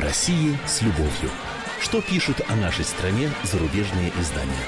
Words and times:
России 0.00 0.56
с 0.66 0.82
любовью. 0.82 1.30
Что 1.80 2.00
пишут 2.00 2.40
о 2.48 2.56
нашей 2.56 2.84
стране 2.84 3.28
зарубежные 3.42 4.10
издания? 4.18 4.66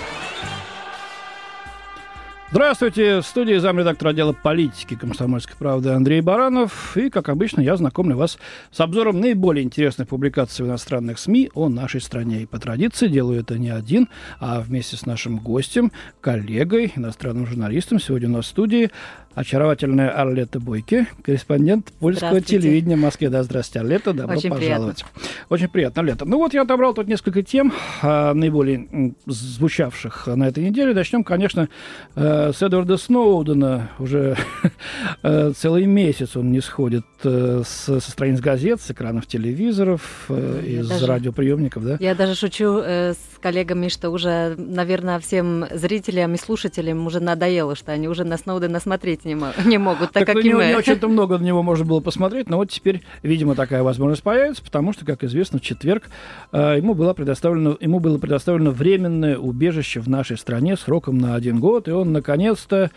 Здравствуйте, 2.51 3.21
в 3.21 3.23
студии 3.23 3.57
замредактора 3.57 4.11
отдела 4.11 4.35
политики 4.35 4.95
комсомольской 4.95 5.57
правды 5.57 5.89
Андрей 5.89 6.21
Баранов. 6.21 6.99
И, 6.99 7.09
как 7.09 7.31
обычно, 7.31 7.63
я 7.63 7.79
знакомлю 7.79 8.19
вас 8.19 8.39
с 8.71 8.79
обзором 8.79 9.21
наиболее 9.21 9.65
интересных 9.65 10.09
публикаций 10.09 10.63
в 10.63 10.69
иностранных 10.69 11.19
СМИ 11.19 11.51
о 11.55 11.71
нашей 11.71 12.03
стране. 12.03 12.43
И 12.43 12.47
по 12.47 12.59
традиции 12.59 13.09
делаю 13.09 13.41
это 13.41 13.59
не 13.59 13.71
один, 13.71 14.11
а 14.39 14.61
вместе 14.61 14.99
с 14.99 15.07
нашим 15.07 15.39
гостем, 15.39 15.93
коллегой, 16.21 16.93
иностранным 16.95 17.47
журналистом. 17.47 17.99
Сегодня 17.99 18.29
у 18.29 18.33
нас 18.33 18.45
в 18.45 18.49
студии 18.49 18.91
очаровательная 19.35 20.11
Арлета 20.11 20.61
Бойки, 20.61 21.07
корреспондент 21.23 21.93
польского 21.99 22.41
телевидения 22.41 22.97
в 22.97 23.01
Москве. 23.01 23.31
Да, 23.31 23.43
здравствуйте, 23.43 23.81
Арлета, 23.81 24.13
добро 24.13 24.37
Очень 24.37 24.51
пожаловать. 24.51 25.05
Приятно. 25.05 25.31
Очень 25.49 25.69
приятно, 25.69 26.03
Арлета. 26.03 26.25
Ну 26.25 26.39
вот 26.39 26.55
я 26.55 26.63
отобрал 26.63 26.95
тут 26.95 27.09
несколько 27.09 27.43
тем, 27.43 27.73
а, 28.03 28.35
наиболее 28.35 29.15
звучавших 29.27 30.27
на 30.27 30.49
этой 30.49 30.65
неделе. 30.65 30.95
Начнем, 30.95 31.25
конечно, 31.25 31.69
э, 32.15 32.53
с 32.55 32.63
Эдварда 32.63 32.97
Сноудена. 32.97 33.91
Уже 33.99 34.37
э, 35.23 35.53
целый 35.57 35.87
месяц 35.87 36.37
он 36.37 36.53
не 36.53 36.61
сходит 36.61 37.05
э, 37.25 37.63
со 37.65 38.01
страниц 38.01 38.41
газет, 38.41 38.81
с 38.81 38.91
экранов 38.91 39.27
телевизоров, 39.27 40.31
из 40.31 40.89
даже, 40.89 41.07
радиоприемников, 41.07 41.85
да? 41.85 41.97
Я 42.01 42.15
даже 42.15 42.35
шучу 42.35 42.79
с 42.79 43.19
коллегами, 43.41 43.89
что 43.89 44.11
уже, 44.11 44.55
наверное, 44.57 45.19
всем 45.19 45.67
зрителям 45.73 46.35
и 46.35 46.39
слушателям 46.39 47.07
уже 47.07 47.21
надоело, 47.21 47.75
что 47.75 47.93
они 47.93 48.09
уже 48.09 48.25
на 48.25 48.37
Сноудена 48.37 48.81
смотреть 48.81 49.22
смотреть 49.23 49.65
не, 49.65 49.65
не 49.69 49.79
могут, 49.79 50.13
так, 50.13 50.27
так 50.27 50.27
как 50.27 50.35
ну, 50.37 50.51
и 50.51 50.53
мы. 50.53 50.67
Не 50.67 50.75
очень-то 50.75 51.09
много 51.13 51.39
на 51.39 51.45
него 51.45 51.63
можно 51.63 51.85
было 51.85 52.01
посмотреть, 52.01 52.49
но 52.49 52.57
вот 52.57 52.71
теперь, 52.71 53.03
видимо, 53.23 53.55
такая 53.55 53.83
возможность 53.83 54.23
появится, 54.23 54.63
потому 54.63 54.93
что, 54.93 55.05
как 55.05 55.25
известно, 55.25 55.59
в 55.59 55.63
четверг 55.63 56.05
э, 56.53 56.77
ему, 56.79 56.95
было 56.95 57.15
предоставлено, 57.15 57.77
ему 57.81 58.01
было 58.01 58.19
предоставлено 58.19 58.71
временное 58.71 59.39
убежище 59.39 60.01
в 60.01 60.09
нашей 60.09 60.37
стране 60.37 60.77
сроком 60.77 61.19
на 61.19 61.35
один 61.35 61.61
год, 61.61 61.89
и 61.89 61.93
он, 61.93 62.13
наконец-то, 62.13 62.91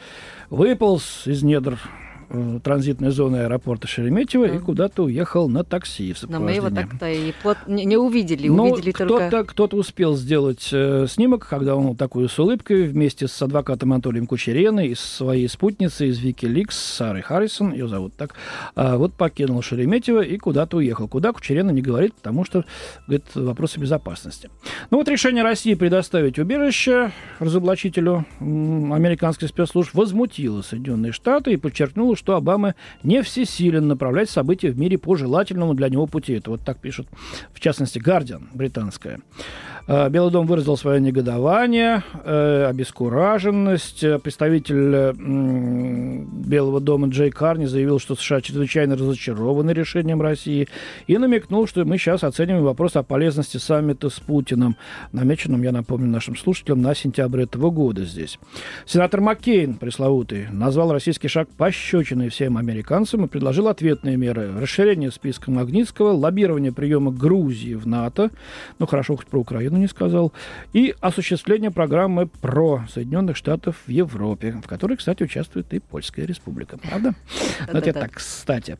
выполз 0.49 1.23
из 1.25 1.43
недр 1.43 1.79
транзитной 2.63 3.11
зоны 3.11 3.37
аэропорта 3.37 3.87
Шереметьево 3.87 4.45
mm. 4.45 4.55
и 4.55 4.59
куда-то 4.59 5.03
уехал 5.03 5.49
на 5.49 5.63
такси 5.63 6.13
в 6.13 6.23
Но 6.29 6.39
мы 6.39 6.51
его 6.51 6.69
так-то 6.69 7.09
и 7.09 7.31
плот... 7.41 7.57
не, 7.67 7.97
увидели, 7.97 8.47
Но 8.47 8.65
увидели 8.65 8.91
кто-то, 8.91 9.29
только... 9.29 9.43
Кто-то 9.51 9.77
успел 9.77 10.15
сделать 10.15 10.69
э, 10.71 11.05
снимок, 11.07 11.47
когда 11.47 11.75
он 11.75 11.95
такую 11.95 12.29
с 12.29 12.37
улыбкой 12.39 12.83
вместе 12.83 13.27
с 13.27 13.41
адвокатом 13.41 13.93
Анатолием 13.93 14.27
Кучереной 14.27 14.89
и 14.89 14.95
своей 14.95 15.47
спутницей 15.47 16.09
из 16.09 16.19
Викиликс 16.19 16.77
Сарой 16.77 17.21
Харрисон, 17.21 17.71
ее 17.71 17.87
зовут 17.87 18.13
так, 18.15 18.35
э, 18.75 18.95
вот 18.95 19.13
покинул 19.13 19.61
Шереметьево 19.61 20.21
и 20.21 20.37
куда-то 20.37 20.77
уехал. 20.77 21.07
Куда 21.07 21.31
Кучерена 21.31 21.71
не 21.71 21.81
говорит, 21.81 22.13
потому 22.15 22.43
что, 22.45 22.65
говорит, 23.07 23.25
вопросы 23.35 23.79
безопасности. 23.79 24.49
Ну 24.89 24.97
вот 24.97 25.07
решение 25.07 25.43
России 25.43 25.73
предоставить 25.73 26.39
убежище 26.39 27.11
разоблачителю 27.39 28.25
американских 28.39 29.49
спецслужб 29.49 29.93
возмутило 29.93 30.61
Соединенные 30.61 31.11
Штаты 31.11 31.53
и 31.53 31.57
подчеркнуло, 31.57 32.14
что 32.15 32.35
Обама 32.35 32.75
не 33.03 33.21
всесилен 33.21 33.87
направлять 33.87 34.29
события 34.29 34.71
в 34.71 34.77
мире 34.77 34.97
по 34.97 35.15
желательному 35.15 35.73
для 35.73 35.89
него 35.89 36.07
пути. 36.07 36.33
Это 36.33 36.51
вот 36.51 36.61
так 36.61 36.79
пишут, 36.79 37.07
в 37.53 37.59
частности, 37.59 37.99
Гардиан, 37.99 38.49
британская. 38.53 39.19
Э, 39.87 40.09
Белый 40.09 40.31
дом 40.31 40.47
выразил 40.47 40.77
свое 40.77 40.99
негодование, 40.99 42.03
э, 42.23 42.65
обескураженность. 42.67 44.03
Представитель 44.23 45.13
Белого 45.15 46.79
дома 46.79 47.07
Джей 47.07 47.29
Карни 47.29 47.65
заявил, 47.65 47.99
что 47.99 48.15
США 48.15 48.41
чрезвычайно 48.41 48.95
разочарованы 48.95 49.71
решением 49.71 50.21
России 50.21 50.67
и 51.05 51.17
намекнул, 51.17 51.67
что 51.67 51.85
мы 51.85 51.99
сейчас 51.99 52.23
оцениваем 52.23 52.63
вопрос 52.63 52.95
о 52.95 53.03
полезности 53.03 53.57
саммита 53.57 54.09
с 54.09 54.19
Путиным, 54.19 54.75
намеченным, 55.11 55.61
я 55.61 55.71
напомню 55.71 56.07
нашим 56.07 56.35
слушателям, 56.35 56.81
на 56.81 56.95
сентябрь 56.95 57.43
этого 57.43 57.69
года 57.69 58.05
здесь. 58.05 58.39
Сенатор 58.87 59.21
Маккейн, 59.21 59.75
пресловутый, 59.75 60.47
назвал 60.51 60.93
российский 60.93 61.27
шаг 61.27 61.47
пощечиной 61.57 62.29
всем 62.29 62.57
американцам 62.57 63.25
и 63.25 63.27
предложил 63.27 63.67
ответные 63.67 64.17
меры. 64.17 64.51
Расширение 64.59 65.11
списка 65.11 65.51
Магнитского, 65.51 66.11
лоббирование 66.11 66.71
приема 66.71 67.11
Грузии 67.11 67.75
в 67.75 67.85
НАТО, 67.85 68.31
ну 68.79 68.87
хорошо, 68.87 69.15
хоть 69.15 69.27
про 69.27 69.39
Украину 69.39 69.74
Украину 69.75 69.79
не 69.79 69.87
сказал, 69.87 70.33
и 70.73 70.95
осуществление 71.01 71.71
программы 71.71 72.27
про 72.27 72.85
Соединенных 72.89 73.35
Штатов 73.35 73.75
в 73.85 73.91
Европе, 73.91 74.51
в 74.63 74.67
которой, 74.67 74.97
кстати, 74.97 75.23
участвует 75.23 75.73
и 75.73 75.79
Польская 75.79 76.25
Республика. 76.25 76.77
Правда? 76.77 77.13
Это 77.67 77.93
так, 77.93 78.11
кстати. 78.13 78.77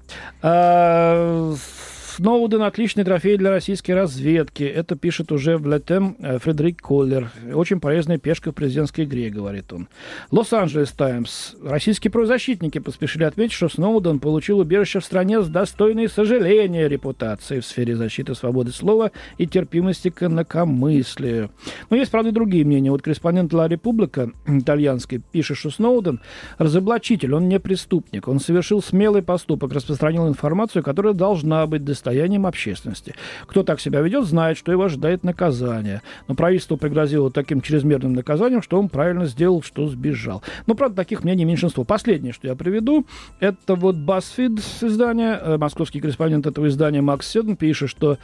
Сноуден– 2.16 2.62
отличный 2.64 3.04
трофей 3.04 3.36
для 3.36 3.50
российской 3.50 3.92
разведки. 3.92 4.64
Это 4.64 4.96
пишет 4.96 5.34
уже 5.34 5.58
в 5.58 5.68
Летем 5.68 6.16
э, 6.20 6.40
Фредерик 6.40 6.82
Коллер. 6.82 7.30
Очень 7.54 7.82
полезная 7.82 8.18
пешка 8.18 8.52
в 8.52 8.56
президентской 8.56 9.04
игре, 9.04 9.30
говорит 9.30 9.74
он. 9.74 9.90
Лос-Анджелес 10.32 10.92
Таймс. 10.92 11.56
Российские 11.62 12.12
правозащитники 12.12 12.80
поспешили 12.80 13.26
отметить, 13.26 13.52
что 13.52 13.68
Сноуден 13.68 14.20
получил 14.20 14.60
убежище 14.60 15.02
в 15.02 15.04
стране 15.04 15.42
с 15.42 15.50
достойной 15.50 16.08
сожаления 16.08 16.88
репутацией 16.88 17.60
в 17.60 17.66
сфере 17.66 17.98
защиты 17.98 18.34
свободы 18.34 18.72
слова 18.72 19.12
и 19.38 19.46
терпимости 19.46 20.10
к 20.10 20.24
инакомыслию. 20.24 21.52
Но 21.90 21.98
есть, 21.98 22.12
правда, 22.12 22.30
и 22.30 22.32
другие 22.34 22.64
мнения. 22.64 22.92
Вот 22.92 23.02
корреспондент 23.02 23.52
Ла 23.52 23.68
Република 23.68 24.32
итальянской 24.48 25.22
пишет, 25.34 25.58
что 25.58 25.70
Сноуден– 25.70 26.22
разоблачитель, 26.60 27.34
он 27.34 27.50
не 27.50 27.60
преступник. 27.60 28.30
Он 28.30 28.40
совершил 28.40 28.82
смелый 28.82 29.22
поступок, 29.22 29.74
распространил 29.74 30.30
информацию, 30.30 30.82
которая 30.82 31.14
должна 31.14 31.68
быть 31.68 31.84
достоверной 31.84 32.05
достоянием 32.06 32.46
общественности. 32.46 33.16
Кто 33.48 33.64
так 33.64 33.80
себя 33.80 34.02
ведет, 34.02 34.26
знает, 34.26 34.58
что 34.58 34.72
его 34.72 34.84
ожидает 34.84 35.24
наказание. 35.24 36.02
Но 36.28 36.36
правительство 36.36 36.76
пригрозило 36.76 37.32
таким 37.32 37.62
чрезмерным 37.62 38.14
наказанием, 38.14 38.62
что 38.62 38.78
он 38.80 38.90
правильно 38.90 39.26
сделал, 39.26 39.64
что 39.64 39.88
сбежал. 39.88 40.44
Но, 40.68 40.76
правда, 40.76 40.98
таких 40.98 41.24
мнений 41.24 41.46
меньшинство. 41.46 41.84
Последнее, 41.84 42.32
что 42.32 42.48
я 42.48 42.56
приведу, 42.56 43.08
это 43.40 43.76
вот 43.76 43.96
BuzzFeed 43.96 44.88
издание, 44.88 45.40
э, 45.42 45.58
московский 45.58 46.00
корреспондент 46.00 46.46
этого 46.46 46.68
издания 46.68 47.02
Макс 47.02 47.28
Седн 47.28 47.56
пишет, 47.56 47.90
что 47.90 48.18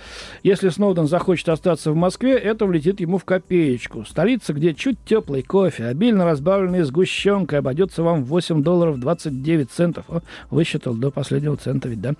если 0.43 0.69
Сноуден 0.69 1.07
захочет 1.07 1.49
остаться 1.49 1.91
в 1.91 1.95
Москве, 1.95 2.33
это 2.37 2.65
влетит 2.67 2.99
ему 2.99 3.17
в 3.17 3.25
копеечку. 3.25 4.05
Столица, 4.05 4.53
где 4.53 4.75
чуть 4.75 4.97
теплый 5.05 5.41
кофе, 5.41 5.85
обильно 5.85 6.25
разбавленный 6.25 6.83
сгущенкой, 6.83 7.59
обойдется 7.59 8.03
вам 8.03 8.23
в 8.23 8.27
8 8.27 8.61
долларов 8.61 8.99
29 8.99 9.71
центов. 9.71 10.05
О, 10.07 10.21
высчитал 10.51 10.93
до 10.93 11.09
последнего 11.09 11.57
цента 11.57 11.89
ведь, 11.89 12.01
да? 12.01 12.13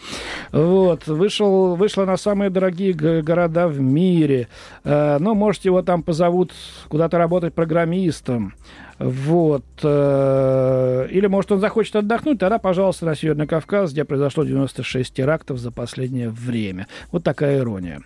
Вот, 0.52 1.08
вышел 1.08 1.50
вышел, 1.51 1.75
вышла 1.75 2.06
на 2.06 2.17
самые 2.17 2.50
дорогие 2.50 2.94
города 2.94 3.67
в 3.67 3.79
мире. 3.79 4.47
Э, 4.84 5.17
ну, 5.19 5.34
может, 5.35 5.66
его 5.66 5.81
там 5.81 6.03
позовут 6.03 6.53
куда-то 6.89 7.17
работать 7.17 7.53
программистом. 7.53 8.53
Вот. 9.00 9.66
Э, 9.84 11.07
или, 11.09 11.28
может, 11.28 11.51
он 11.51 11.59
захочет 11.59 11.95
отдохнуть, 11.95 12.39
тогда, 12.39 12.59
пожалуйста, 12.59 13.06
на 13.06 13.16
Северный 13.16 13.47
Кавказ, 13.47 13.91
где 13.91 14.06
произошло 14.06 14.44
96 14.44 15.13
терактов 15.13 15.57
за 15.57 15.72
последнее 15.72 16.29
время. 16.29 16.88
Вот 17.12 17.23
такая 17.23 17.59
ирония. 17.59 18.01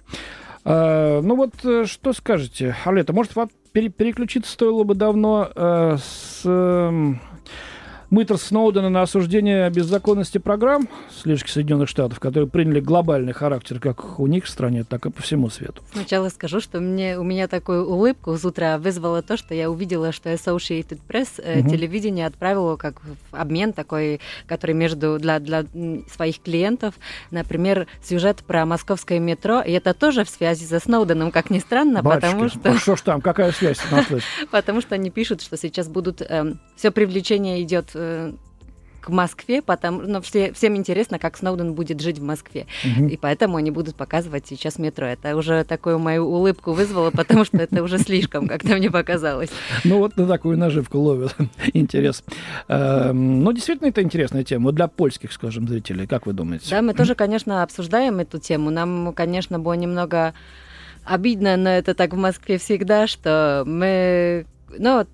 Э, 0.63 1.21
ну 1.21 1.35
вот, 1.35 1.53
что 1.85 2.13
скажете, 2.13 2.75
Алета, 2.85 3.13
может, 3.13 3.33
переключиться 3.71 4.51
стоило 4.51 4.83
бы 4.83 4.95
давно 4.95 5.49
с 5.97 6.45
мытр 8.09 8.37
Сноудена 8.37 8.89
на 8.89 9.01
осуждение 9.01 9.69
беззаконности 9.69 10.37
программ 10.37 10.87
слежки 11.21 11.49
Соединенных 11.49 11.89
Штатов, 11.89 12.19
которые 12.19 12.49
приняли 12.49 12.79
глобальный 12.79 13.33
характер 13.33 13.79
как 13.79 14.19
у 14.19 14.27
них 14.27 14.45
в 14.45 14.49
стране, 14.49 14.83
так 14.83 15.05
и 15.05 15.09
по 15.09 15.21
всему 15.21 15.49
свету. 15.49 15.81
Сначала 15.93 16.29
скажу, 16.29 16.59
что 16.59 16.79
мне, 16.79 17.17
у 17.17 17.23
меня 17.23 17.47
такую 17.47 17.87
улыбку 17.87 18.35
с 18.37 18.45
утра 18.45 18.77
вызвало 18.77 19.21
то, 19.21 19.37
что 19.37 19.53
я 19.53 19.69
увидела, 19.69 20.11
что 20.11 20.31
Associated 20.31 20.99
Press 21.07 21.39
угу. 21.39 21.69
телевидение 21.69 22.27
отправило 22.27 22.75
как 22.75 23.01
обмен 23.31 23.73
такой, 23.73 24.19
который 24.47 24.75
между 24.75 25.19
для, 25.19 25.39
для 25.39 25.65
своих 26.11 26.41
клиентов, 26.41 26.95
например, 27.31 27.87
сюжет 28.03 28.43
про 28.45 28.65
московское 28.65 29.19
метро, 29.19 29.61
и 29.61 29.71
это 29.71 29.93
тоже 29.93 30.23
в 30.23 30.29
связи 30.29 30.65
со 30.65 30.79
Сноуденом, 30.79 31.31
как 31.31 31.49
ни 31.49 31.59
странно, 31.59 32.01
Батюшки, 32.01 32.25
потому 32.25 32.49
что... 32.49 32.71
А 32.71 32.77
что 32.77 32.95
ж 32.95 33.01
там, 33.01 33.21
какая 33.21 33.51
связь? 33.51 33.77
Потому 34.51 34.81
что 34.81 34.95
они 34.95 35.09
пишут, 35.09 35.41
что 35.41 35.57
сейчас 35.57 35.87
будут... 35.87 36.21
Эм, 36.21 36.59
все 36.75 36.91
привлечение 36.91 37.61
идет 37.61 37.94
Э, 37.95 38.33
к 39.05 39.09
Москве, 39.09 39.61
потому, 39.61 40.01
но 40.01 40.19
все, 40.19 40.51
всем 40.53 40.75
интересно, 40.75 41.19
как 41.19 41.37
Сноуден 41.37 41.75
будет 41.75 42.01
жить 42.01 42.17
в 42.17 42.23
Москве. 42.23 42.65
Угу. 42.83 43.05
И 43.09 43.17
поэтому 43.17 43.57
они 43.57 43.69
будут 43.69 43.95
показывать 43.95 44.47
сейчас 44.47 44.79
метро. 44.79 45.05
Это 45.05 45.35
уже 45.37 45.63
такую 45.63 45.99
мою 45.99 46.25
улыбку 46.25 46.73
вызвало, 46.73 47.11
потому 47.11 47.45
что 47.45 47.57
это 47.57 47.83
уже 47.83 47.99
слишком, 47.99 48.47
как-то 48.47 48.75
мне 48.75 48.89
показалось. 48.89 49.51
Ну 49.83 49.99
вот 49.99 50.17
на 50.17 50.25
такую 50.25 50.57
наживку 50.57 50.97
ловят. 50.97 51.35
Интерес. 51.73 52.23
Эм, 52.67 53.43
ну, 53.43 53.51
действительно, 53.51 53.89
это 53.89 54.01
интересная 54.01 54.43
тема 54.43 54.71
для 54.71 54.87
польских, 54.87 55.31
скажем, 55.33 55.67
зрителей. 55.67 56.07
Как 56.07 56.25
вы 56.25 56.33
думаете? 56.33 56.71
Да, 56.71 56.81
мы 56.81 56.95
тоже, 56.95 57.13
конечно, 57.13 57.61
обсуждаем 57.61 58.17
эту 58.17 58.39
тему. 58.39 58.71
Нам, 58.71 59.13
конечно, 59.13 59.59
было 59.59 59.73
немного 59.73 60.33
обидно, 61.03 61.57
но 61.57 61.69
это 61.69 61.93
так 61.93 62.13
в 62.13 62.17
Москве 62.17 62.57
всегда, 62.57 63.05
что 63.05 63.63
мы 63.67 64.47
ну, 64.69 65.05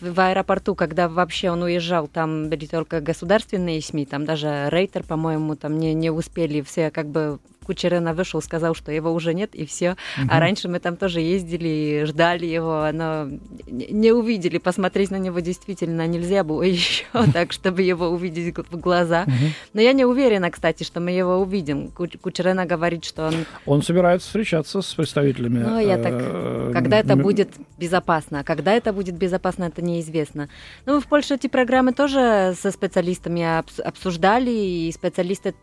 в 0.00 0.20
аэропорту, 0.20 0.74
когда 0.74 1.08
вообще 1.08 1.50
он 1.50 1.62
уезжал, 1.62 2.08
там 2.08 2.48
были 2.48 2.66
только 2.66 3.00
государственные 3.00 3.80
СМИ, 3.80 4.06
там 4.06 4.24
даже 4.24 4.68
Рейтер, 4.70 5.02
по-моему, 5.02 5.56
там 5.56 5.78
не, 5.78 5.94
не 5.94 6.10
успели 6.10 6.60
все 6.62 6.90
как 6.90 7.06
бы 7.06 7.38
Кучерена 7.66 8.14
вышел, 8.14 8.40
сказал, 8.40 8.74
что 8.76 8.92
его 8.92 9.12
уже 9.12 9.34
нет, 9.34 9.54
и 9.54 9.66
все. 9.66 9.96
Угу. 10.18 10.28
А 10.30 10.38
раньше 10.38 10.68
мы 10.68 10.78
там 10.78 10.96
тоже 10.96 11.20
ездили, 11.20 12.04
ждали 12.04 12.46
его, 12.46 12.88
но 12.92 13.28
не 13.66 14.12
увидели. 14.12 14.58
Посмотреть 14.58 15.10
на 15.10 15.16
него 15.16 15.40
действительно 15.40 16.06
нельзя 16.06 16.44
было 16.44 16.62
еще 16.76 17.04
так, 17.32 17.52
чтобы 17.52 17.82
его 17.82 18.08
увидеть 18.08 18.56
в 18.56 18.76
глаза. 18.78 19.26
Но 19.72 19.80
я 19.80 19.92
не 19.92 20.04
уверена, 20.04 20.50
кстати, 20.50 20.84
что 20.84 21.00
мы 21.00 21.10
его 21.10 21.38
увидим. 21.38 21.88
Кучерена 21.88 22.66
говорит, 22.66 23.04
что 23.04 23.26
он... 23.26 23.34
Он 23.66 23.82
собирается 23.82 24.28
встречаться 24.28 24.80
с 24.80 24.94
представителями... 24.94 25.58
Ну, 25.58 25.80
я 25.80 25.98
так... 25.98 26.12
Э, 26.14 26.70
когда 26.72 26.98
это 27.00 27.16
будет 27.16 27.50
безопасно? 27.78 28.44
Когда 28.44 28.72
это 28.72 28.92
будет 28.92 29.16
безопасно, 29.16 29.64
это 29.64 29.82
неизвестно. 29.82 30.48
Ну, 30.84 31.00
в 31.00 31.06
Польше 31.06 31.34
эти 31.34 31.48
программы 31.48 31.92
тоже 31.92 32.54
со 32.60 32.70
специалистами 32.70 33.44
обсуждали, 33.84 34.50
и 34.50 34.92
специалисты 34.92 35.54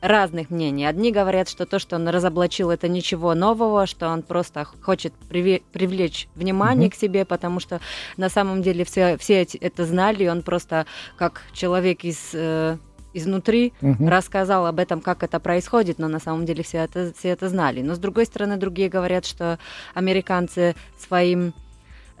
разных 0.00 0.50
мнений. 0.50 0.86
Одни 0.86 1.12
говорят, 1.12 1.48
что 1.48 1.66
то, 1.66 1.78
что 1.78 1.96
он 1.96 2.08
разоблачил, 2.08 2.70
это 2.70 2.88
ничего 2.88 3.34
нового, 3.34 3.86
что 3.86 4.08
он 4.08 4.22
просто 4.22 4.64
хочет 4.64 5.12
привлечь 5.28 6.28
внимание 6.34 6.88
mm-hmm. 6.88 6.92
к 6.92 6.94
себе, 6.96 7.24
потому 7.24 7.60
что 7.60 7.80
на 8.16 8.28
самом 8.28 8.62
деле 8.62 8.84
все, 8.84 9.16
все 9.18 9.42
это 9.60 9.84
знали, 9.84 10.24
и 10.24 10.28
он 10.28 10.42
просто 10.42 10.86
как 11.16 11.42
человек 11.52 12.04
из 12.04 12.30
э, 12.32 12.76
изнутри 13.12 13.72
угу. 13.80 14.08
рассказал 14.08 14.66
об 14.66 14.78
этом, 14.78 15.00
как 15.00 15.22
это 15.22 15.40
происходит, 15.40 15.98
но 15.98 16.08
на 16.08 16.20
самом 16.20 16.46
деле 16.46 16.62
все 16.62 16.78
это, 16.78 17.12
все 17.16 17.30
это 17.30 17.48
знали. 17.48 17.82
Но 17.82 17.94
с 17.94 17.98
другой 17.98 18.26
стороны, 18.26 18.56
другие 18.56 18.88
говорят, 18.88 19.26
что 19.26 19.58
американцы 19.94 20.74
своим 20.98 21.54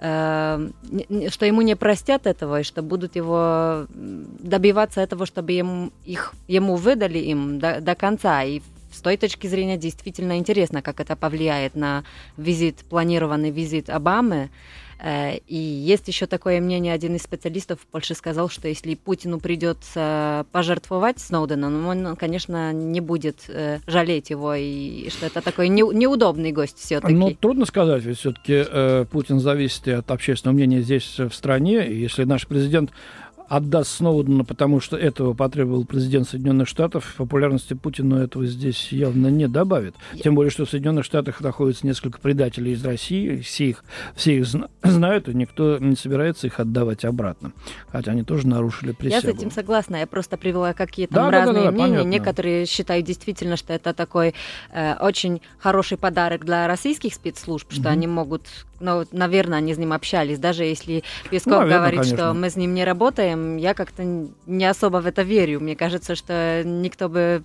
что 0.00 0.70
ему 1.42 1.62
не 1.62 1.74
простят 1.74 2.26
этого, 2.26 2.60
и 2.60 2.62
что 2.62 2.82
будут 2.82 3.16
его 3.16 3.86
добиваться 3.90 5.00
этого, 5.00 5.26
чтобы 5.26 5.52
ему, 5.52 5.90
их, 6.04 6.34
ему 6.46 6.76
выдали 6.76 7.18
им 7.18 7.58
до, 7.58 7.80
до 7.80 7.94
конца. 7.96 8.44
И 8.44 8.60
с 8.92 9.00
той 9.00 9.16
точки 9.16 9.48
зрения 9.48 9.76
действительно 9.76 10.38
интересно, 10.38 10.82
как 10.82 11.00
это 11.00 11.16
повлияет 11.16 11.74
на 11.74 12.04
визит, 12.36 12.84
планированный 12.88 13.50
визит 13.50 13.90
Обамы. 13.90 14.50
И 15.04 15.56
есть 15.56 16.08
еще 16.08 16.26
такое 16.26 16.60
мнение, 16.60 16.92
один 16.92 17.14
из 17.16 17.22
специалистов 17.22 17.80
в 17.80 17.86
Польше 17.86 18.14
сказал, 18.14 18.48
что 18.48 18.68
если 18.68 18.94
Путину 18.94 19.38
придется 19.38 20.44
пожертвовать 20.52 21.20
Сноуденом, 21.20 21.86
он, 21.86 22.16
конечно, 22.16 22.72
не 22.72 23.00
будет 23.00 23.44
э, 23.48 23.78
жалеть 23.86 24.30
его, 24.30 24.54
и 24.54 25.08
что 25.10 25.26
это 25.26 25.40
такой 25.40 25.68
неудобный 25.68 26.52
гость 26.52 26.78
все-таки. 26.78 27.14
Ну, 27.14 27.34
трудно 27.34 27.64
сказать, 27.64 28.02
ведь 28.04 28.18
все-таки 28.18 28.64
э, 28.66 29.04
Путин 29.10 29.38
зависит 29.40 29.86
от 29.88 30.10
общественного 30.10 30.56
мнения 30.56 30.80
здесь 30.80 31.18
в 31.18 31.30
стране, 31.32 31.86
и 31.86 31.96
если 31.98 32.24
наш 32.24 32.46
президент 32.46 32.90
отдаст 33.48 33.90
Сноудена, 33.96 34.44
потому 34.44 34.80
что 34.80 34.96
этого 34.96 35.34
потребовал 35.34 35.84
президент 35.84 36.28
Соединенных 36.28 36.68
Штатов, 36.68 37.14
популярности 37.16 37.74
Путину 37.74 38.16
этого 38.16 38.46
здесь 38.46 38.92
явно 38.92 39.28
не 39.28 39.48
добавит. 39.48 39.94
Тем 40.22 40.34
более, 40.34 40.50
что 40.50 40.66
в 40.66 40.70
Соединенных 40.70 41.04
Штатах 41.04 41.40
находится 41.40 41.86
несколько 41.86 42.20
предателей 42.20 42.72
из 42.72 42.84
России, 42.84 43.40
все 43.40 43.70
их, 43.70 43.84
все 44.14 44.38
их 44.38 44.46
знают, 44.82 45.28
и 45.28 45.34
никто 45.34 45.78
не 45.78 45.96
собирается 45.96 46.46
их 46.46 46.60
отдавать 46.60 47.04
обратно. 47.04 47.52
Хотя 47.90 48.12
они 48.12 48.22
тоже 48.22 48.46
нарушили 48.46 48.92
присягу. 48.92 49.26
Я 49.26 49.32
с 49.32 49.36
этим 49.36 49.50
согласна. 49.50 49.96
Я 49.96 50.06
просто 50.06 50.36
привела 50.36 50.72
какие-то 50.74 51.14
да, 51.14 51.30
разные 51.30 51.54
да, 51.54 51.60
да, 51.60 51.64
да, 51.66 51.72
мнения. 51.72 51.88
Понятно. 51.98 52.08
Некоторые 52.08 52.66
считают 52.66 53.06
действительно, 53.06 53.56
что 53.56 53.72
это 53.72 53.94
такой 53.94 54.34
э, 54.72 54.94
очень 55.00 55.40
хороший 55.58 55.96
подарок 55.96 56.44
для 56.44 56.66
российских 56.66 57.14
спецслужб, 57.14 57.72
что 57.72 57.82
mm-hmm. 57.82 57.88
они 57.88 58.06
могут 58.06 58.42
ну, 58.80 59.04
наверное, 59.12 59.58
они 59.58 59.74
с 59.74 59.78
ним 59.78 59.92
общались. 59.92 60.38
Даже 60.38 60.64
если 60.64 61.02
Песков 61.30 61.52
ну, 61.52 61.58
наверное, 61.60 61.78
говорит, 61.78 62.00
конечно. 62.00 62.16
что 62.16 62.34
мы 62.34 62.50
с 62.50 62.56
ним 62.56 62.74
не 62.74 62.84
работаем, 62.84 63.56
я 63.56 63.74
как-то 63.74 64.02
не 64.46 64.64
особо 64.64 64.98
в 64.98 65.06
это 65.06 65.22
верю. 65.22 65.60
Мне 65.60 65.76
кажется, 65.76 66.14
что 66.14 66.62
никто 66.64 67.08
бы 67.08 67.42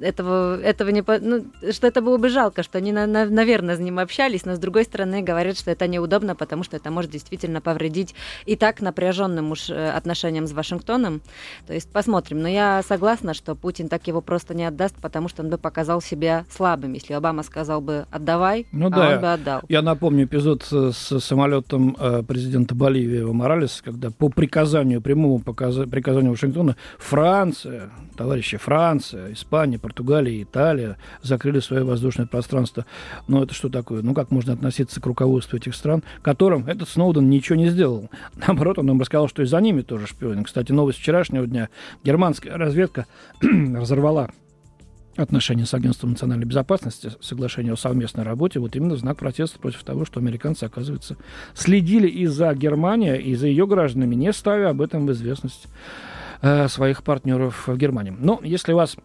этого, 0.00 0.60
этого 0.60 0.88
не... 0.90 1.04
Ну, 1.20 1.44
что 1.72 1.86
это 1.86 2.02
было 2.02 2.16
бы 2.18 2.28
жалко, 2.28 2.62
что 2.62 2.78
они, 2.78 2.92
на, 2.92 3.06
на, 3.06 3.26
наверное, 3.26 3.76
с 3.76 3.78
ним 3.78 3.98
общались, 3.98 4.44
но, 4.44 4.54
с 4.54 4.58
другой 4.58 4.84
стороны, 4.84 5.22
говорят, 5.22 5.58
что 5.58 5.70
это 5.70 5.86
неудобно, 5.86 6.34
потому 6.34 6.64
что 6.64 6.76
это 6.76 6.90
может 6.90 7.10
действительно 7.10 7.60
повредить 7.60 8.14
и 8.46 8.56
так 8.56 8.80
напряженным 8.80 9.50
уж 9.50 9.70
э, 9.70 9.90
отношениям 9.90 10.46
с 10.46 10.52
Вашингтоном. 10.52 11.20
То 11.66 11.74
есть 11.74 11.90
посмотрим. 11.90 12.40
Но 12.40 12.48
я 12.48 12.82
согласна, 12.86 13.34
что 13.34 13.54
Путин 13.54 13.88
так 13.88 14.06
его 14.06 14.20
просто 14.20 14.54
не 14.54 14.64
отдаст, 14.64 14.96
потому 15.00 15.28
что 15.28 15.42
он 15.42 15.50
бы 15.50 15.58
показал 15.58 16.00
себя 16.00 16.44
слабым. 16.50 16.92
Если 16.92 17.12
Обама 17.12 17.42
сказал 17.42 17.80
бы 17.80 18.06
«отдавай», 18.10 18.66
ну, 18.72 18.86
а 18.88 18.90
да. 18.90 19.14
он 19.14 19.20
бы 19.20 19.32
отдал. 19.32 19.62
Я 19.68 19.82
напомню 19.82 20.24
эпизод 20.24 20.64
с 20.64 21.20
самолетом 21.20 21.96
э, 21.98 22.22
президента 22.22 22.74
Боливии 22.74 23.20
Эва 23.20 23.32
Моралес, 23.32 23.82
когда 23.84 24.10
по 24.10 24.28
приказанию, 24.28 25.00
прямому 25.00 25.40
приказанию 25.40 26.32
Вашингтона 26.32 26.76
Франция, 26.98 27.90
товарищи, 28.16 28.56
Франция, 28.56 29.32
Испания, 29.32 29.78
Португалия, 29.88 30.42
Италия 30.42 30.98
закрыли 31.22 31.60
свое 31.60 31.82
воздушное 31.82 32.26
пространство. 32.26 32.84
Но 33.26 33.42
это 33.42 33.54
что 33.54 33.70
такое? 33.70 34.02
Ну, 34.02 34.12
как 34.12 34.30
можно 34.30 34.52
относиться 34.52 35.00
к 35.00 35.06
руководству 35.06 35.56
этих 35.56 35.74
стран, 35.74 36.02
которым 36.20 36.66
этот 36.66 36.90
Сноуден 36.90 37.30
ничего 37.30 37.56
не 37.56 37.70
сделал? 37.70 38.10
Наоборот, 38.36 38.78
он 38.78 38.90
им 38.90 39.00
рассказал, 39.00 39.28
что 39.28 39.42
и 39.42 39.46
за 39.46 39.58
ними 39.60 39.80
тоже 39.80 40.06
шпионы. 40.06 40.44
Кстати, 40.44 40.72
новость 40.72 40.98
вчерашнего 40.98 41.46
дня. 41.46 41.70
Германская 42.04 42.58
разведка 42.58 43.06
разорвала 43.40 44.28
отношения 45.16 45.64
с 45.64 45.72
Агентством 45.72 46.10
национальной 46.10 46.44
безопасности, 46.44 47.12
соглашение 47.20 47.72
о 47.72 47.76
совместной 47.76 48.24
работе, 48.24 48.60
вот 48.60 48.76
именно 48.76 48.94
знак 48.96 49.16
протеста 49.16 49.58
против 49.58 49.82
того, 49.84 50.04
что 50.04 50.20
американцы, 50.20 50.64
оказывается, 50.64 51.16
следили 51.54 52.08
и 52.08 52.26
за 52.26 52.54
Германией, 52.54 53.20
и 53.20 53.34
за 53.34 53.46
ее 53.46 53.66
гражданами, 53.66 54.14
не 54.14 54.32
ставя 54.34 54.68
об 54.68 54.82
этом 54.82 55.06
в 55.06 55.12
известность 55.12 55.66
э, 56.42 56.68
своих 56.68 57.02
партнеров 57.02 57.66
в 57.66 57.76
Германии. 57.76 58.14
Но 58.16 58.38
если 58.44 58.74
вас 58.74 58.96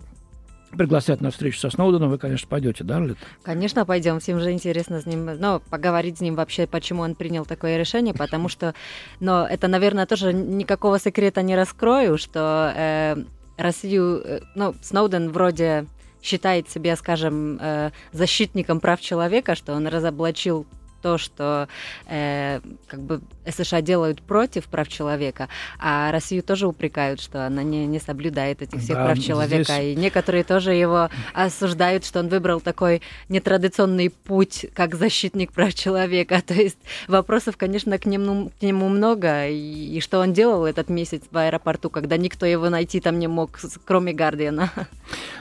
пригласят 0.78 1.22
на 1.22 1.32
встречу 1.32 1.60
со 1.60 1.70
Сноуденом, 1.70 2.10
вы, 2.10 2.18
конечно, 2.18 2.48
пойдете, 2.48 2.84
да, 2.84 3.00
Лид? 3.00 3.18
Конечно, 3.44 3.86
пойдем. 3.86 4.20
Всем 4.20 4.40
же 4.40 4.52
интересно 4.52 5.02
с 5.02 5.06
ним, 5.06 5.26
ну, 5.26 5.62
поговорить 5.70 6.18
с 6.18 6.22
ним 6.22 6.36
вообще, 6.36 6.68
почему 6.68 7.02
он 7.02 7.16
принял 7.16 7.46
такое 7.46 7.78
решение, 7.78 8.14
потому 8.14 8.50
что, 8.50 8.74
но 9.20 9.46
это, 9.46 9.68
наверное, 9.68 10.06
тоже 10.06 10.34
никакого 10.34 11.00
секрета 11.00 11.42
не 11.42 11.56
раскрою, 11.56 12.18
что 12.18 12.74
э, 12.76 13.24
Россию, 13.58 14.22
э, 14.24 14.40
ну, 14.56 14.76
Сноуден 14.82 15.32
вроде 15.32 15.86
считает 16.22 16.70
себя, 16.70 16.96
скажем, 16.96 17.58
э, 17.60 17.92
защитником 18.12 18.80
прав 18.80 19.02
человека, 19.02 19.56
что 19.56 19.74
он 19.74 19.88
разоблачил 19.88 20.66
то, 21.04 21.18
что 21.18 21.68
э, 22.08 22.62
как 22.88 23.02
бы 23.02 23.22
США 23.48 23.82
делают 23.82 24.22
против 24.22 24.66
прав 24.66 24.88
человека, 24.88 25.50
а 25.78 26.12
Россию 26.12 26.44
тоже 26.44 26.66
упрекают, 26.66 27.20
что 27.20 27.46
она 27.46 27.62
не, 27.62 27.86
не 27.86 28.00
соблюдает 28.00 28.62
этих 28.62 28.80
всех 28.80 28.96
да, 28.96 29.06
прав 29.06 29.20
человека. 29.20 29.74
Здесь... 29.74 29.98
И 29.98 30.00
некоторые 30.00 30.46
тоже 30.46 30.74
его 30.74 31.10
осуждают, 31.34 32.06
что 32.06 32.22
он 32.22 32.30
выбрал 32.30 32.62
такой 32.62 33.02
нетрадиционный 33.28 34.10
путь, 34.10 34.66
как 34.74 34.96
защитник 34.96 35.52
прав 35.52 35.74
человека. 35.74 36.42
То 36.48 36.54
есть 36.54 36.80
вопросов, 37.08 37.58
конечно, 37.58 38.00
к 38.00 38.06
нему, 38.06 38.52
к 38.58 38.64
нему 38.64 38.88
много. 38.88 39.50
И, 39.50 39.98
и 39.98 40.00
что 40.00 40.20
он 40.20 40.32
делал 40.32 40.66
этот 40.66 40.88
месяц 40.90 41.24
в 41.30 41.38
аэропорту, 41.38 41.90
когда 41.90 42.16
никто 42.16 42.46
его 42.46 42.70
найти 42.70 43.02
там 43.02 43.20
не 43.20 43.28
мог, 43.28 43.60
кроме 43.84 44.14
Гардиана. 44.14 44.72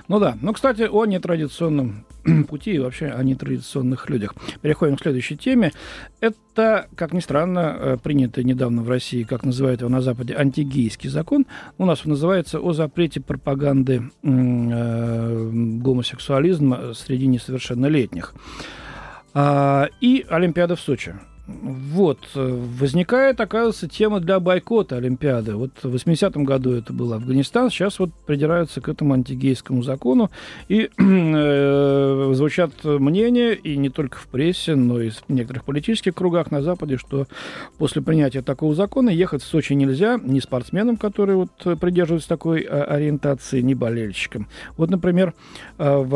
Ну 0.09 0.19
да. 0.19 0.37
Ну, 0.43 0.53
кстати, 0.53 0.89
о 0.91 1.05
нетрадиционном 1.05 2.05
пути 2.49 2.75
и 2.75 2.79
вообще 2.79 3.07
о 3.07 3.23
нетрадиционных 3.23 4.09
людях. 4.11 4.35
Переходим 4.61 4.97
к 4.97 5.03
следующей 5.03 5.37
теме. 5.37 5.73
Это, 6.21 6.87
как 6.97 7.13
ни 7.13 7.21
странно, 7.21 7.77
э, 7.79 7.97
принятый 8.03 8.45
недавно 8.45 8.83
в 8.83 8.89
России, 8.89 9.23
как 9.23 9.45
называют 9.45 9.81
его 9.81 9.91
на 9.91 10.01
Западе, 10.01 10.35
антигейский 10.35 11.11
закон. 11.11 11.47
У 11.79 11.85
нас 11.85 12.03
он 12.05 12.11
называется 12.11 12.61
о 12.61 12.73
запрете 12.73 13.21
пропаганды 13.21 14.11
э, 14.23 15.51
гомосексуализма 15.83 16.95
среди 16.95 17.27
несовершеннолетних. 17.27 18.35
А, 19.35 19.89
и 20.01 20.25
Олимпиада 20.29 20.77
в 20.77 20.81
Сочи. 20.81 21.15
Вот, 21.47 22.19
возникает, 22.35 23.41
оказывается, 23.41 23.89
тема 23.89 24.21
для 24.21 24.39
бойкота 24.39 24.97
Олимпиады. 24.97 25.57
Вот 25.57 25.73
в 25.83 25.93
80-м 25.93 26.45
году 26.45 26.73
это 26.73 26.93
был 26.93 27.13
Афганистан, 27.13 27.69
сейчас 27.69 27.99
вот 27.99 28.11
придираются 28.27 28.81
к 28.81 28.89
этому 28.89 29.15
антигейскому 29.15 29.83
закону, 29.83 30.31
и 30.69 30.89
э, 30.99 32.31
звучат 32.35 32.73
мнения, 32.85 33.55
и 33.55 33.77
не 33.77 33.89
только 33.89 34.19
в 34.19 34.29
прессе, 34.29 34.77
но 34.77 35.01
и 35.01 35.11
в 35.11 35.29
некоторых 35.29 35.65
политических 35.65 36.15
кругах 36.15 36.53
на 36.53 36.63
Западе, 36.63 36.97
что 36.97 37.27
после 37.77 38.03
принятия 38.03 38.43
такого 38.43 38.77
закона 38.77 39.11
ехать 39.11 39.43
в 39.43 39.47
Сочи 39.47 39.73
нельзя 39.73 40.21
ни 40.23 40.39
спортсменам, 40.39 40.97
которые 40.97 41.37
вот 41.37 41.81
придерживаются 41.81 42.29
такой 42.29 42.63
э, 42.63 42.67
ориентации, 42.67 43.63
ни 43.63 43.75
болельщикам. 43.75 44.47
Вот, 44.77 44.91
например, 44.91 45.35
э, 45.79 45.97
в 45.97 46.15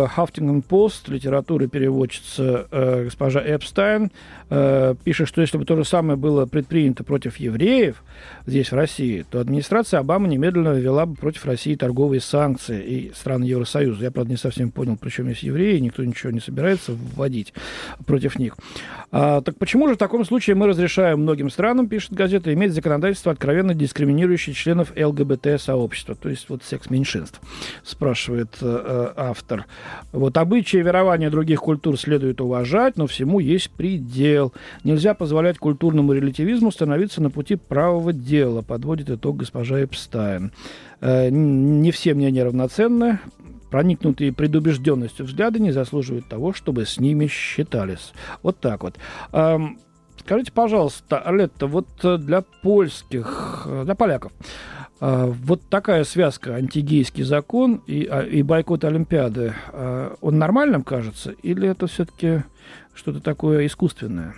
Post 0.69 1.11
литературы 1.11 1.67
переводчица 1.67 2.69
э, 2.71 3.05
госпожа 3.05 3.41
Эпстайн 3.41 4.11
э, 4.51 4.95
пишет, 5.03 5.16
пишет, 5.17 5.29
что 5.29 5.41
если 5.41 5.57
бы 5.57 5.65
то 5.65 5.77
же 5.77 5.85
самое 5.85 6.19
было 6.19 6.45
предпринято 6.45 7.03
против 7.03 7.37
евреев 7.39 8.03
здесь, 8.47 8.71
в 8.71 8.75
России, 8.75 9.25
то 9.29 9.41
администрация 9.41 10.01
Обамы 10.01 10.29
немедленно 10.29 10.75
ввела 10.75 11.07
бы 11.07 11.15
против 11.15 11.47
России 11.47 11.75
торговые 11.75 12.21
санкции 12.21 12.83
и 12.83 13.13
страны 13.15 13.45
Евросоюза. 13.45 14.05
Я, 14.05 14.11
правда, 14.11 14.33
не 14.33 14.37
совсем 14.37 14.71
понял, 14.71 14.99
причем 15.01 15.29
есть 15.29 15.43
евреи, 15.43 15.79
никто 15.79 16.05
ничего 16.05 16.33
не 16.33 16.41
собирается 16.41 16.93
вводить 16.93 17.55
против 18.05 18.39
них. 18.39 18.57
А, 19.11 19.41
так 19.41 19.57
почему 19.57 19.89
же 19.89 19.95
в 19.95 19.99
таком 19.99 20.25
случае 20.25 20.57
мы 20.57 20.67
разрешаем 20.67 21.21
многим 21.21 21.49
странам, 21.49 21.89
пишет 21.89 22.13
газета, 22.13 22.53
иметь 22.53 22.73
законодательство, 22.73 23.33
откровенно 23.33 23.73
дискриминирующее 23.73 24.55
членов 24.55 24.93
ЛГБТ-сообщества, 24.97 26.15
то 26.15 26.29
есть 26.29 26.49
вот 26.49 26.63
секс-меньшинств, 26.63 27.41
спрашивает 27.83 28.51
э, 28.61 29.13
автор. 29.17 29.65
Вот 30.13 30.37
обычаи 30.37 30.79
верования 30.79 31.31
других 31.31 31.61
культур 31.61 31.99
следует 31.99 32.41
уважать, 32.41 32.97
но 32.97 33.07
всему 33.07 33.39
есть 33.39 33.71
предел. 33.71 34.53
Нельзя 34.85 35.06
позволять 35.15 35.59
культурному 35.59 36.13
релятивизму 36.13 36.71
становиться 36.71 37.23
на 37.23 37.31
пути 37.31 37.57
правого 37.57 38.13
дела, 38.13 38.63
подводит 38.63 39.11
итог 39.11 39.39
госпожа 39.39 39.83
Эпстайн. 39.83 40.53
Э, 41.01 41.29
не 41.31 41.91
все 41.91 42.15
мнения 42.15 42.45
равноценны, 42.45 43.21
проникнутые 43.71 44.33
предубежденностью 44.33 45.27
взгляды 45.27 45.59
не 45.59 45.73
заслуживают 45.73 46.29
того, 46.29 46.53
чтобы 46.53 46.87
с 46.87 46.99
ними 46.99 47.27
считались. 47.27 48.13
Вот 48.43 48.59
так 48.61 48.83
вот. 48.83 48.97
Скажите, 50.27 50.51
пожалуйста, 50.51 51.19
Алетта, 51.21 51.69
вот 51.69 51.87
для 52.03 52.43
польских, 52.43 53.63
э, 53.67 53.83
для 53.85 53.95
поляков, 53.95 54.33
э, 55.01 55.27
вот 55.27 55.63
такая 55.69 56.03
связка 56.03 56.55
антигейский 56.55 57.23
закон 57.23 57.83
и, 57.87 58.09
а, 58.11 58.23
и 58.23 58.43
бойкот 58.43 58.85
Олимпиады, 58.85 59.55
он 60.21 60.39
нормальным 60.39 60.83
кажется, 60.83 61.31
или 61.43 61.69
это 61.69 61.87
все-таки 61.87 62.43
что-то 62.95 63.21
такое 63.21 63.67
искусственное? 63.67 64.35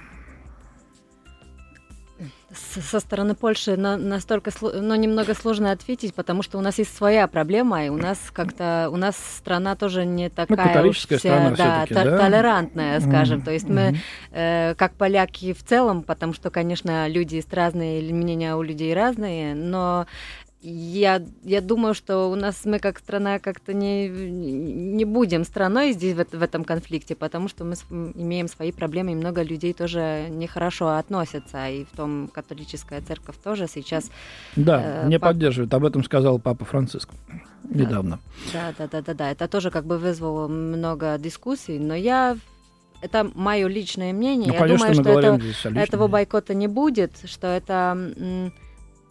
Со 2.51 3.01
стороны 3.01 3.35
Польши 3.35 3.77
на, 3.77 3.97
настолько, 3.97 4.51
но 4.61 4.97
немного 4.97 5.35
сложно 5.35 5.71
ответить, 5.71 6.15
потому 6.15 6.43
что 6.43 6.57
у 6.59 6.61
нас 6.63 6.79
есть 6.79 6.97
своя 6.97 7.27
проблема, 7.27 7.85
и 7.85 7.89
у 7.91 7.97
нас 7.97 8.19
как-то, 8.33 8.89
у 8.91 8.97
нас 8.97 9.17
страна 9.37 9.77
тоже 9.77 10.07
не 10.07 10.25
ну, 10.25 10.31
такая 10.31 10.83
ну, 10.83 10.89
уж 10.89 10.97
вся, 10.97 11.19
страна 11.19 11.51
да, 11.51 11.87
да? 11.91 12.19
толерантная, 12.19 13.01
скажем. 13.01 13.41
Mm-hmm. 13.41 13.45
То 13.45 13.51
есть 13.51 13.69
мы, 13.69 13.99
э, 14.33 14.75
как 14.77 14.95
поляки 14.95 15.53
в 15.53 15.63
целом, 15.63 16.03
потому 16.03 16.33
что, 16.33 16.51
конечно, 16.51 17.07
люди 17.09 17.37
есть 17.37 17.53
разные, 17.53 18.03
мнения 18.15 18.57
у 18.57 18.63
людей 18.63 18.95
разные, 18.95 19.55
но 19.55 20.07
я, 20.61 21.23
я 21.45 21.61
думаю, 21.61 21.95
что 21.95 22.31
у 22.31 22.35
нас 22.35 22.65
мы 22.65 22.81
как 22.81 22.99
страна 22.99 23.39
как-то 23.39 23.73
не, 23.73 24.09
не 24.09 25.05
будем 25.05 25.45
страной 25.45 25.93
здесь 25.93 26.17
в, 26.17 26.37
в 26.37 26.43
этом 26.43 26.65
конфликте, 26.65 27.15
потому 27.15 27.49
что 27.49 27.65
мы 27.65 27.75
имеем 28.15 28.49
свои 28.49 28.73
проблемы, 28.73 29.13
и 29.13 29.15
много 29.15 29.43
людей 29.43 29.73
тоже 29.73 30.27
нехорошо 30.31 30.97
относятся, 30.97 31.69
и 31.69 31.85
в 31.85 31.97
том 31.97 32.29
католическая 32.33 33.01
церковь 33.01 33.37
тоже 33.43 33.69
сейчас... 33.69 34.11
Да, 34.57 35.05
э, 35.05 35.09
не 35.09 35.19
пап... 35.21 35.31
поддерживает, 35.31 35.73
об 35.73 35.85
этом 35.85 36.03
сказал 36.03 36.41
Папа 36.41 36.65
Франциск 36.65 37.11
недавно. 37.65 38.19
Да, 38.53 38.75
да, 38.77 38.89
да, 38.89 39.03
да, 39.03 39.15
да, 39.15 39.31
это 39.31 39.47
тоже 39.47 39.71
как 39.71 39.85
бы 39.87 39.99
вызвало 39.99 40.49
много 40.49 41.19
дискуссий, 41.19 41.79
но 41.79 41.95
я 41.95 42.37
это 43.01 43.31
мое 43.35 43.69
личное 43.69 44.13
мнение. 44.13 44.49
Ну, 44.49 44.55
я 44.55 44.59
конечно, 44.59 44.93
думаю, 44.93 45.39
что 45.39 45.69
это, 45.69 45.79
этого 45.79 46.09
бойкота 46.09 46.55
не 46.55 46.67
будет, 46.67 47.13
что 47.27 47.47
это 47.47 48.51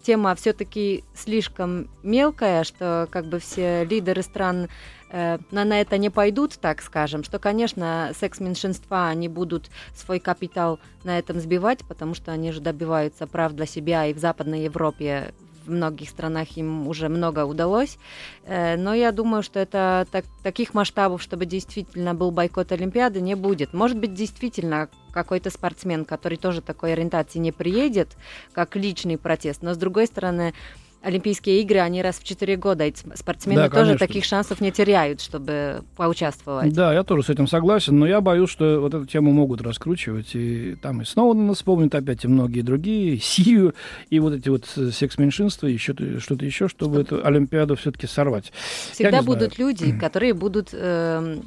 тема 0.04 0.36
все-таки 0.36 1.04
слишком 1.14 1.90
мелкая, 2.04 2.64
что 2.64 3.08
как 3.12 3.26
бы 3.26 3.40
все 3.40 3.84
лидеры 3.84 4.22
стран 4.22 4.70
э, 5.10 5.38
на, 5.52 5.66
на 5.66 5.82
это 5.82 5.98
не 5.98 6.10
пойдут, 6.10 6.58
так 6.60 6.82
скажем, 6.82 7.24
что, 7.24 7.40
конечно, 7.40 8.12
секс-меньшинства, 8.18 9.08
они 9.08 9.28
будут 9.28 9.70
свой 9.96 10.20
капитал 10.20 10.80
на 11.04 11.20
этом 11.20 11.40
сбивать, 11.40 11.80
потому 11.88 12.14
что 12.14 12.32
они 12.32 12.52
же 12.52 12.62
добиваются 12.62 13.28
прав 13.28 13.54
для 13.54 13.66
себя 13.66 14.06
и 14.06 14.14
в 14.14 14.20
Западной 14.20 14.64
Европе 14.64 15.34
в 15.68 15.72
многих 15.72 16.10
странах 16.10 16.58
им 16.58 16.88
уже 16.88 17.10
много 17.10 17.46
удалось. 17.46 17.98
Э, 18.46 18.78
но 18.78 18.94
я 18.94 19.12
думаю, 19.12 19.44
что 19.44 19.60
это 19.60 20.08
так, 20.12 20.26
таких 20.42 20.74
масштабов, 20.74 21.22
чтобы 21.22 21.46
действительно 21.46 22.14
был 22.14 22.32
бойкот 22.32 22.72
Олимпиады, 22.72 23.22
не 23.22 23.36
будет. 23.36 23.74
Может 23.74 23.98
быть, 24.00 24.14
действительно 24.14 24.90
какой-то 25.18 25.50
спортсмен, 25.50 26.06
который 26.06 26.38
тоже 26.38 26.62
такой 26.62 26.94
ориентации 26.94 27.40
не 27.40 27.52
приедет, 27.52 28.16
как 28.54 28.76
личный 28.76 29.18
протест. 29.18 29.64
Но 29.64 29.74
с 29.74 29.78
другой 29.78 30.06
стороны, 30.06 30.54
Олимпийские 31.02 31.62
игры, 31.62 31.80
они 31.80 32.04
раз 32.04 32.20
в 32.20 32.24
4 32.24 32.56
года, 32.58 32.86
и 32.86 32.94
спортсмены 33.16 33.62
да, 33.62 33.70
тоже 33.70 33.98
таких 33.98 34.26
шансов 34.26 34.62
не 34.62 34.72
теряют, 34.72 35.22
чтобы 35.22 35.84
поучаствовать. 35.96 36.74
Да, 36.74 36.94
я 36.94 37.04
тоже 37.04 37.24
с 37.24 37.30
этим 37.30 37.48
согласен, 37.48 37.98
но 37.98 38.06
я 38.06 38.22
боюсь, 38.22 38.50
что 38.50 38.80
вот 38.80 38.94
эту 38.94 39.06
тему 39.06 39.32
могут 39.32 39.62
раскручивать, 39.62 40.36
и 40.36 40.76
там 40.76 41.02
и 41.02 41.06
Сноудена 41.06 41.54
вспомнят 41.54 41.96
опять, 41.96 42.26
и 42.26 42.28
многие 42.28 42.62
другие, 42.62 43.18
Сию, 43.20 43.74
и 44.10 44.20
вот 44.20 44.34
эти 44.34 44.50
вот 44.50 44.66
секс-меньшинства, 44.66 45.68
еще 45.68 45.96
что-то 46.20 46.46
еще, 46.46 46.68
чтобы 46.68 47.02
эту 47.02 47.26
Олимпиаду 47.26 47.76
все-таки 47.76 48.06
сорвать. 48.06 48.52
Всегда 48.92 49.22
будут 49.24 49.58
люди, 49.58 49.98
которые 50.00 50.34
будут 50.34 50.70
э, 50.74 51.38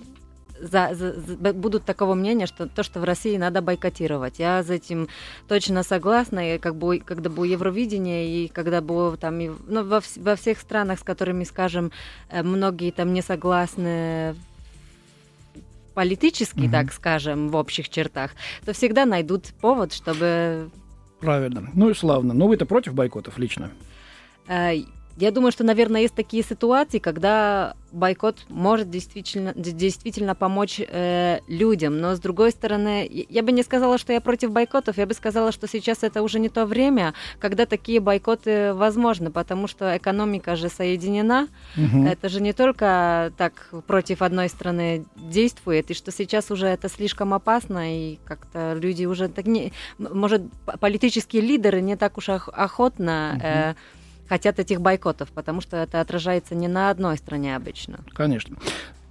за, 0.61 0.95
за, 0.95 1.13
за, 1.21 1.53
будут 1.53 1.85
такого 1.85 2.15
мнения, 2.15 2.47
что 2.47 2.67
то, 2.67 2.83
что 2.83 3.01
в 3.01 3.05
России 3.05 3.37
надо 3.37 3.63
бойкотировать. 3.63 4.39
Я 4.39 4.63
с 4.63 4.71
этим 4.71 5.09
точно 5.49 5.83
согласна. 5.83 6.55
И 6.55 6.59
как 6.59 6.77
бы, 6.77 6.99
когда 6.99 7.31
было 7.31 7.45
Евровидение, 7.45 8.45
и 8.45 8.49
когда 8.49 8.81
было 8.81 9.17
там, 9.17 9.41
и, 9.41 9.51
ну, 9.67 9.85
во, 9.85 10.01
во 10.17 10.37
всех 10.37 10.59
странах, 10.59 11.01
с 11.01 11.03
которыми, 11.03 11.45
скажем, 11.45 11.93
э, 12.29 12.43
многие 12.43 12.91
там 12.91 13.13
не 13.13 13.23
согласны 13.23 14.35
политически, 15.95 16.61
угу. 16.61 16.71
так 16.71 16.93
скажем, 16.93 17.49
в 17.49 17.57
общих 17.57 17.89
чертах, 17.89 18.33
то 18.65 18.73
всегда 18.73 19.07
найдут 19.07 19.47
повод, 19.61 19.93
чтобы... 19.93 20.71
Правильно. 21.21 21.69
Ну 21.75 21.91
и 21.91 21.95
славно. 21.95 22.33
Но 22.33 22.49
вы-то 22.49 22.65
против 22.65 22.95
бойкотов 22.95 23.39
лично? 23.39 23.71
Я 25.17 25.31
думаю, 25.31 25.53
что, 25.53 25.65
наверное, 25.65 26.03
есть 26.03 26.15
такие 26.15 26.43
ситуации, 26.43 26.99
когда 26.99 27.75
бойкот 27.93 28.47
может 28.49 28.91
действительно, 28.91 29.53
действительно 29.55 30.35
помочь 30.35 30.81
э, 30.81 31.41
людям. 31.49 32.01
Но, 32.01 32.15
с 32.15 32.21
другой 32.21 32.53
стороны, 32.53 33.09
я 33.29 33.43
бы 33.43 33.53
не 33.53 33.63
сказала, 33.63 33.99
что 33.99 34.13
я 34.13 34.21
против 34.21 34.53
бойкотов, 34.53 34.99
я 34.99 35.07
бы 35.07 35.15
сказала, 35.15 35.53
что 35.53 35.67
сейчас 35.67 36.03
это 36.03 36.23
уже 36.23 36.39
не 36.39 36.49
то 36.49 36.67
время, 36.67 37.15
когда 37.39 37.67
такие 37.67 38.01
бойкоты 38.01 38.73
возможны, 38.75 39.31
потому 39.31 39.67
что 39.67 39.97
экономика 39.97 40.57
же 40.57 40.69
соединена. 40.69 41.49
Угу. 41.77 42.07
Это 42.07 42.29
же 42.29 42.41
не 42.41 42.53
только 42.53 43.33
так 43.37 43.69
против 43.87 44.23
одной 44.23 44.49
страны 44.49 45.05
действует, 45.17 45.91
и 45.91 45.95
что 45.95 46.13
сейчас 46.13 46.51
уже 46.51 46.67
это 46.67 46.89
слишком 46.89 47.35
опасно, 47.35 47.95
и 47.95 48.19
как-то 48.25 48.75
люди 48.75 49.05
уже 49.05 49.29
так 49.29 49.47
не... 49.47 49.73
Может, 49.99 50.43
политические 50.81 51.43
лидеры 51.43 51.81
не 51.81 51.97
так 51.97 52.19
уж 52.19 52.29
охотно... 52.29 53.33
Угу. 53.37 53.45
Э, 53.45 53.75
хотят 54.31 54.61
этих 54.61 54.81
бойкотов, 54.81 55.31
потому 55.33 55.61
что 55.61 55.77
это 55.77 56.01
отражается 56.01 56.55
не 56.55 56.69
на 56.69 56.91
одной 56.91 57.17
стране 57.17 57.57
обычно. 57.57 57.99
Конечно. 58.13 58.57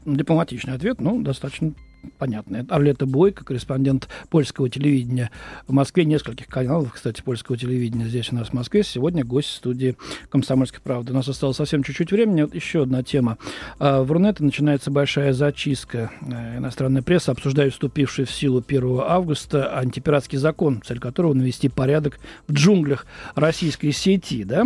Дипломатичный 0.06 0.76
ответ, 0.76 1.02
ну, 1.02 1.22
достаточно 1.22 1.74
понятно. 2.18 2.65
Орлета 2.70 3.06
Бойко, 3.06 3.46
корреспондент 3.46 4.08
польского 4.29 4.70
телевидения 4.70 5.32
в 5.68 5.74
Москве, 5.74 6.06
нескольких 6.06 6.48
каналов, 6.48 6.94
кстати, 6.94 7.22
польского 7.22 7.58
телевидения 7.58 8.06
здесь 8.06 8.32
у 8.32 8.36
нас 8.36 8.50
в 8.50 8.53
Москве. 8.53 8.84
Сегодня 8.84 9.24
гость 9.24 9.50
студии 9.50 9.96
«Комсомольской 10.29 10.82
правды». 10.82 11.12
У 11.12 11.15
нас 11.15 11.27
осталось 11.27 11.58
совсем 11.58 11.84
чуть-чуть 11.84 12.12
времени. 12.12 12.44
Вот 12.44 12.56
еще 12.56 12.84
одна 12.84 13.03
тема. 13.03 13.38
А, 13.79 14.03
в 14.03 14.12
Рунете 14.12 14.44
начинается 14.44 14.91
большая 14.91 15.34
зачистка. 15.34 16.12
Э, 16.22 16.58
иностранная 16.58 17.01
пресса 17.01 17.32
обсуждает 17.32 17.74
вступивший 17.74 18.25
в 18.25 18.32
силу 18.32 18.63
1 18.65 19.01
августа 19.06 19.77
антипиратский 19.77 20.38
закон, 20.38 20.82
цель 20.86 21.00
которого 21.00 21.34
навести 21.34 21.70
порядок 21.70 22.20
в 22.48 22.53
джунглях 22.53 23.06
российской 23.36 23.91
сети. 23.91 24.44
Да? 24.44 24.65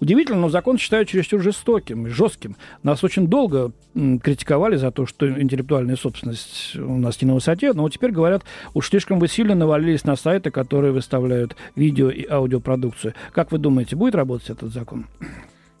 Удивительно, 0.00 0.40
но 0.40 0.48
закон 0.48 0.78
считают 0.78 1.08
чересчур 1.08 1.42
жестоким 1.42 2.06
и 2.06 2.10
жестким. 2.10 2.56
Нас 2.82 3.02
очень 3.04 3.26
долго 3.26 3.72
критиковали 3.94 4.76
за 4.76 4.90
то, 4.90 5.06
что 5.06 5.28
интеллектуальная 5.28 5.96
собственность 5.96 6.71
у 6.76 6.98
нас 6.98 7.20
не 7.20 7.28
на 7.28 7.34
высоте, 7.34 7.72
но 7.72 7.88
теперь 7.88 8.12
говорят, 8.12 8.44
уж 8.74 8.88
слишком 8.88 9.18
вы 9.18 9.28
сильно 9.28 9.54
навалились 9.54 10.04
на 10.04 10.16
сайты, 10.16 10.50
которые 10.50 10.92
выставляют 10.92 11.56
видео 11.76 12.10
и 12.10 12.26
аудиопродукцию. 12.26 13.14
Как 13.32 13.52
вы 13.52 13.58
думаете, 13.58 13.96
будет 13.96 14.14
работать 14.14 14.50
этот 14.50 14.72
закон? 14.72 15.06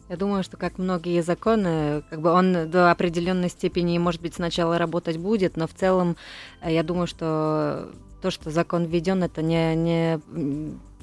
Я 0.08 0.18
думаю, 0.18 0.42
что 0.42 0.58
как 0.58 0.76
многие 0.76 1.22
законы, 1.22 2.02
как 2.10 2.20
бы 2.20 2.30
он 2.30 2.70
до 2.70 2.90
определенной 2.90 3.48
степени, 3.48 3.96
может 3.96 4.20
быть, 4.20 4.34
сначала 4.34 4.76
работать 4.76 5.16
будет, 5.16 5.56
но 5.56 5.66
в 5.66 5.72
целом 5.72 6.16
э, 6.60 6.70
я 6.70 6.82
думаю, 6.82 7.06
что 7.06 7.88
то, 8.20 8.30
что 8.30 8.50
закон 8.50 8.84
введен, 8.84 9.22
это 9.22 9.40
не, 9.40 9.74
не 9.74 10.20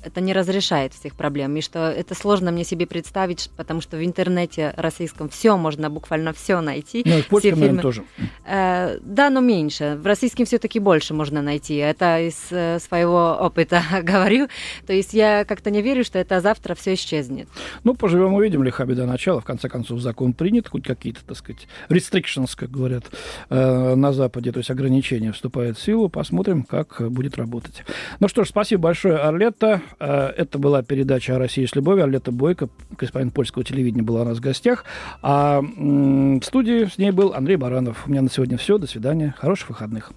это 0.03 0.21
не 0.21 0.33
разрешает 0.33 0.93
всех 0.93 1.15
проблем, 1.15 1.55
и 1.57 1.61
что 1.61 1.89
это 1.89 2.15
сложно 2.15 2.51
мне 2.51 2.63
себе 2.63 2.85
представить, 2.85 3.49
потому 3.57 3.81
что 3.81 3.97
в 3.97 4.03
интернете 4.03 4.73
российском 4.77 5.29
все 5.29 5.57
можно 5.57 5.89
буквально 5.89 6.33
все 6.33 6.61
найти. 6.61 7.03
Ну, 7.05 7.21
в 7.21 7.39
все 7.39 7.55
фильмы, 7.55 7.81
тоже. 7.81 8.03
Э, 8.45 8.97
да, 9.01 9.29
но 9.29 9.41
меньше. 9.41 9.97
В 10.01 10.05
российском 10.05 10.45
все-таки 10.45 10.79
больше 10.79 11.13
можно 11.13 11.41
найти. 11.41 11.75
Это 11.75 12.19
из 12.19 12.47
э, 12.51 12.79
своего 12.79 13.37
опыта 13.39 13.81
говорю. 14.03 14.47
То 14.85 14.93
есть 14.93 15.13
я 15.13 15.45
как-то 15.45 15.71
не 15.71 15.81
верю, 15.81 16.03
что 16.03 16.19
это 16.19 16.41
завтра 16.41 16.75
все 16.75 16.93
исчезнет. 16.93 17.47
Ну, 17.83 17.95
поживем 17.95 18.33
увидим, 18.33 18.63
лиха 18.63 18.85
беда 18.85 19.05
начала. 19.05 19.41
В 19.41 19.45
конце 19.45 19.69
концов, 19.69 19.99
закон 19.99 20.33
принят, 20.33 20.67
хоть 20.67 20.83
какие-то, 20.83 21.23
так 21.25 21.37
сказать, 21.37 21.67
restrictions, 21.89 22.51
как 22.55 22.71
говорят 22.71 23.05
э, 23.49 23.95
на 23.95 24.13
Западе, 24.13 24.51
то 24.51 24.59
есть 24.59 24.71
ограничения 24.71 25.31
вступают 25.31 25.77
в 25.77 25.81
силу. 25.81 26.09
Посмотрим, 26.09 26.63
как 26.63 27.01
будет 27.11 27.37
работать. 27.37 27.83
Ну 28.19 28.27
что 28.27 28.43
ж, 28.43 28.49
спасибо 28.49 28.83
большое, 28.83 29.17
Орлета. 29.17 29.81
Э, 29.99 30.27
это 30.35 30.57
была 30.59 30.81
передача 30.83 31.35
о 31.35 31.39
России 31.39 31.65
с 31.65 31.75
любовью. 31.75 32.03
Орлета 32.03 32.31
Бойко, 32.31 32.69
корреспондент 32.97 33.33
польского 33.33 33.63
телевидения, 33.63 34.03
была 34.03 34.21
у 34.21 34.25
нас 34.25 34.37
в 34.37 34.41
гостях. 34.41 34.85
А 35.21 35.61
в 35.61 36.41
студии 36.43 36.85
с 36.85 36.97
ней 36.97 37.11
был 37.11 37.33
Андрей 37.33 37.57
Баранов. 37.57 38.07
У 38.07 38.11
меня 38.11 38.21
на 38.21 38.29
сегодня 38.29 38.57
все. 38.57 38.77
До 38.77 38.87
свидания. 38.87 39.35
Хороших 39.37 39.69
выходных. 39.69 40.11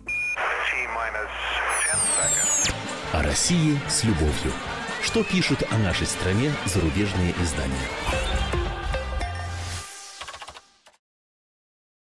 О 3.13 3.23
России 3.23 3.79
с 3.89 4.05
любовью. 4.05 4.53
Что 5.03 5.23
пишут 5.25 5.65
о 5.71 5.79
нашей 5.79 6.07
стране 6.07 6.51
зарубежные 6.65 7.35
издания? 7.43 8.32